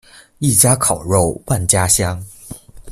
[0.39, 2.25] 一家烤肉萬家香